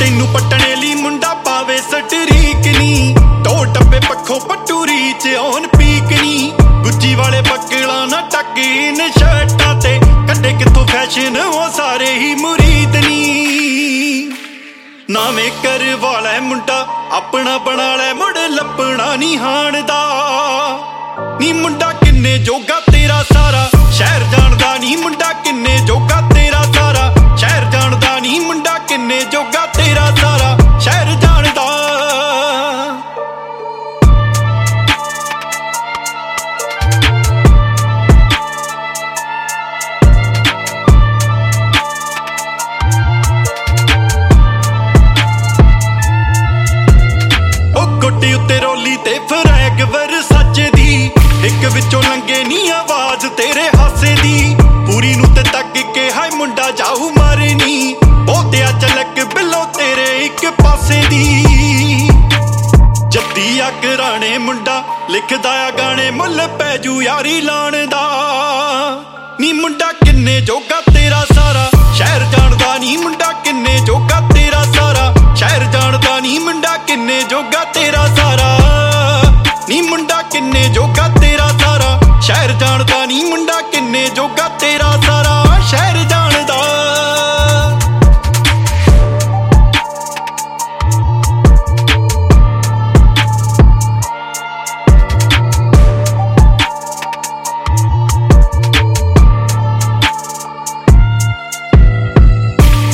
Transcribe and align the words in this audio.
ਤੈਨੂੰ 0.00 0.28
ਪਟਣੇ 0.28 0.76
ਲਈ 0.76 0.94
ਮੁੰਡਾ 0.94 1.34
ਪਾਵੇ 1.34 1.76
ਸਟਰੀਕ 1.76 2.78
ਨੀ। 2.78 3.14
ਟੋ 3.44 3.64
ਟੱਪੇ 3.64 4.00
ਪੱਖੋਂ 4.08 4.40
ਪਟੂਰੀ 4.40 5.12
ਚ 5.12 5.34
ਔਨ 5.40 5.66
ਪੀਕ 5.66 6.22
ਨੀ। 6.22 6.52
ਗੁੱਜੀ 6.60 7.14
ਵਾਲੇ 7.14 7.40
ਬੱਕਲਾ 7.40 8.04
ਨਾ 8.06 8.20
ਟੱਕੀ 8.20 8.90
ਨ 8.90 9.10
ਸ਼ਰਟਾਂ 9.18 9.74
ਤੇ। 9.80 10.00
ਕੱਢੇ 10.28 10.52
ਕਿੱਥੋਂ 10.52 10.86
ਫੈਸ਼ਨ 10.86 11.36
ਉਹ 11.36 11.70
ਸਾਰੇ 11.70 12.14
ਹੀ 12.14 12.34
ਮੁਰੀਦ 12.34 12.96
ਨੀ। 12.96 13.23
ਨਾਵੇਂ 15.24 15.50
ਕਰ 15.62 15.82
ਵਾਲਾ 15.96 16.32
ਮੁੰਡਾ, 16.40 16.86
ਆਪਣਾ 17.12 17.56
ਬਣਾ 17.58 17.94
ਲੈ 17.96 18.12
ਮੁੜ 18.14 18.36
ਲੱਪਣਾ 18.50 19.14
ਨਹੀਂ 19.16 19.38
ਹਾਣ 19.38 19.80
ਦਾ 19.82 20.00
ਨੀ 21.40 21.52
ਮੁੰਡਾ 21.52 21.92
ਕਿੰਨੇ 21.92 22.36
ਜੋਗਾ, 22.38 22.80
ਤੇਰਾ 22.92 23.22
ਸਾਰਾ 23.32 23.68
ਸ਼ਹਿਰ 23.90 24.22
ਜਾਣਦਾ। 24.32 24.53
ਗੁੱਡੀ 48.04 48.34
ਉੱਤੇ 48.34 48.60
ਰੋਲੀ 48.60 48.96
ਤੇ 48.96 49.20
ਫਰੈਗ 49.30 49.82
ਵਰ 49.82 50.10
ਸੱਚ 50.22 50.70
ਦੀ। 50.76 51.10
ਇੱਕ 51.44 51.64
ਵਿੱਚੋਂ 51.64 52.02
ਲੰਗੇ 52.02 52.44
ਨਹੀਂ 52.44 52.72
ਆਵਾਜ਼ 52.72 53.26
ਤੇਰੇ 53.26 53.68
ਹਾਸੇ 53.78 54.16
ਦੀ। 54.22 54.56
ਪੂਰੀ 54.58 55.14
ਨੂੰ 55.14 55.26
ਤੇ 55.34 55.42
ਤੱਕ 55.42 55.78
ਕੇ 55.94 56.12
ਹਾਏ 56.12 56.30
ਮੁੰਡਾ 56.30 56.70
ਜਾਊ 56.70 57.10
ਮਾਰਨੀ 57.18 57.96
ਬਹੁਤਿਆ 58.02 58.70
ਚਲਕ 58.70 59.24
ਬਿੱਲੋ 59.24 59.64
ਤੇਰੇ 59.64 60.24
ਇੱਕ 60.24 60.50
ਪਾਸੇ 60.50 61.02
ਦੀ। 61.10 61.44
ਜੱਦੀ 63.08 63.58
ਆ 63.60 63.70
ਕਰਾਣੇ 63.70 64.38
ਮੁੰਡਾ, 64.38 64.84
ਲਿਖਦਾ 65.10 65.50
ਆ 65.50 65.70
ਗਾਣੇ 65.70 66.10
ਮੁੱਲ 66.10 66.48
ਪੈ 66.58 66.76
ਜੂ 66.76 67.02
ਯਾਰੀ 67.02 67.40
ਲਾਣ 67.40 67.86
ਦਾ। 67.86 68.04
ਨੀ 69.40 69.52
ਮੁੰਡਾ 69.52 69.92
ਕਿੰਨੇ 69.92 70.40
ਜੋਗਾ 70.40 70.80
ਤੇਰਾ 70.94 71.24
ਸਾਰਾ, 71.34 71.70
ਸ਼ਹਿਰ 71.94 72.24
ਜਾਣਦਾ 72.24 72.78
ਨਹੀਂ 72.78 72.98
ਮੁੰਡਾ 72.98 73.32
ਕਿੰਨੇ 73.32 73.78
ਜੋਗਾ 73.78 74.20
ਤੇਰਾ 74.34 74.62
ਸਾਰਾ, 74.62 75.14
ਸ਼ਹਿਰ 75.36 75.64
ਜਾਣਦਾ 75.64 75.93
ਨਹੀਂ 76.24 76.40
ਮੁੰਡਾ 76.40 76.76
ਕਿੰਨੇ 76.76 77.22
ਜੋਗਾ 77.22 77.64
ਤੇਰਾ 77.64 78.06
ਸਾਰਾ। 78.06 78.58
ਨੀ 79.68 79.80
ਮੁੰਡਾ 79.80 80.22
ਕਿੰਨੇ 80.22 80.68
ਜੋਗਾ 80.68 81.08
ਤੇਰਾ 81.08 81.48
ਸਾਰਾ। 81.48 82.00
ਸ਼ਹਿਰ 82.20 82.52
ਜਾਣਦਾ 82.52 83.06
ਨਹੀਂ 83.06 83.26
ਮੁੰਡਾ 83.26 83.60
ਕਿੰਨੇ 83.60 84.08
ਜੋਗਾ 84.08 84.48
ਤੇਰਾ 84.48 85.00
ਸਾਰਾ। 85.06 85.44
ਸ਼ਹਿਰ 85.66 85.96
ਜਾਣਦਾ। 85.96 86.60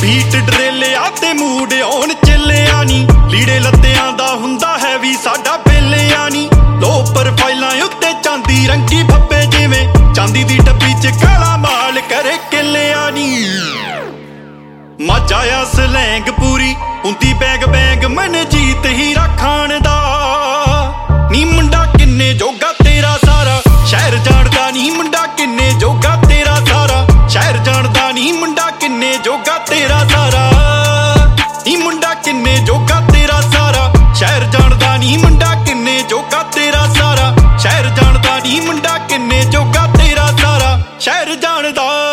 ਬੀਟ 0.01 0.35
ਡਰੇਲਿਆ 0.35 1.09
ਤੇ 1.21 1.33
ਮੂਡ 1.33 1.73
ਆਉਣ 1.73 2.13
ਚੱਲਿਆ 2.13 2.83
ਨੀ। 2.83 3.07
ਲੀੜੇ 3.31 3.59
ਲੱਤਿਆਂ 3.59 4.13
ਦਾ 4.13 4.27
ਹੁੰਦਾ 4.27 4.77
ਹੈ 4.77 4.97
ਵੀ 4.97 5.13
ਸਾਡਾ 5.13 5.57
ਬੇਲਿਆ 5.57 6.29
ਨੀ 6.29 6.49
ਲੋ 6.81 7.05
ਪ੍ਰੋਫਾਈਲਾਂ 7.15 7.71
ਉੱਤੇ 7.85 8.13
ਚਾਂਦੀ, 8.23 8.67
ਰੰਗੀ 8.67 9.03
ਫੱਬੇ 9.03 9.45
ਜਿਵੇਂ। 9.45 10.13
ਚਾਂਦੀ 10.13 10.43
ਦੀ 10.43 10.57
ਡੱਬੀ 10.57 10.93
'ਚ 11.01 11.07
ਕਾਲਾ 11.07 11.57
ਮਾਲ 11.57 11.99
ਕਰੇ 11.99 12.37
ਕਿੱਲਿਆ 12.51 13.09
ਨੀ। 13.09 13.45
ਮਾਜਾਇਆ 15.01 15.65
ਸਲੈਂਗ 15.65 16.29
ਪੂਰੀ, 16.29 16.75
ਹੁੰਦੀ 17.05 17.33
ਬੈਗ 17.33 17.65
ਬੈਗ 17.65 18.05
ਮਨ 18.05 18.49
ਜੀਤ 18.49 18.85
ਹੀ 18.85 19.13
ਰੱਖਾਣ 19.13 19.79
ਦਾ। 19.79 19.97
ਨੀ 21.31 21.45
ਮੁੰਡਾ 21.45 21.85
ਕਿੰਨੇ 21.85 22.33
ਜੋਗਾ 22.33 22.73
ਤੇਰਾ 22.83 23.17
ਸਾਰਾ। 23.25 23.61
ਸ਼ਹਿਰ 23.85 24.17
ਜਾਣਦਾ 24.17 24.71
ਨਹੀਂ 24.71 24.91
ਮੁੰਡਾ 24.91 25.27
ਕਿੰਨੇ 25.27 25.71
ਜੋਗਾ 25.73 26.15
ਤੇਰਾ 26.15 26.55
ਸਾਰਾ। 26.55 27.07
ਸ਼ਹਿਰ 27.29 27.57
ਜਾਣਦਾ 27.57 28.11
ਨਹੀਂ 28.11 28.33
ਮੁੰਡਾ 28.33 28.71
ਕਿੰਨੇ 28.71 29.17
ਜੋਗਾ 29.23 29.57
ਤੇਰਾ 29.57 30.07
ਸਾਰਾ। 30.13 30.50
ਜਾਣਦਾ 41.35 42.10